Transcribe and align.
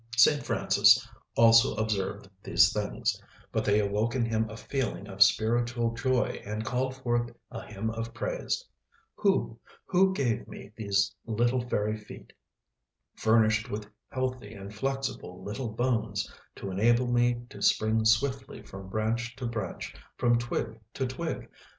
St. 0.17 0.43
Francis 0.43 1.07
also 1.35 1.75
observed 1.75 2.27
these 2.41 2.73
things, 2.73 3.21
but 3.51 3.63
they 3.63 3.79
awoke 3.79 4.15
in 4.15 4.25
him 4.25 4.49
a 4.49 4.57
feeling 4.57 5.07
of 5.07 5.21
spiritual 5.21 5.93
joy 5.93 6.41
and 6.43 6.65
called 6.65 6.95
forth 6.95 7.29
a 7.51 7.61
hymn 7.63 7.91
of 7.91 8.11
praise: 8.11 8.65
"Who, 9.13 9.59
who 9.85 10.11
gave 10.15 10.47
me 10.47 10.71
these 10.75 11.13
little 11.27 11.61
fairy 11.69 11.95
feet, 11.99 12.33
furnished 13.13 13.69
with 13.69 13.85
healthy 14.09 14.55
and 14.55 14.73
flexible 14.73 15.43
little 15.43 15.69
bones, 15.69 16.33
to 16.55 16.71
enable 16.71 17.05
me 17.05 17.43
to 17.51 17.61
spring 17.61 18.03
swiftly 18.03 18.63
from 18.63 18.89
branch 18.89 19.35
to 19.35 19.45
branch, 19.45 19.93
from 20.17 20.39
twig 20.39 20.79
to 20.95 21.05
twig? 21.05 21.47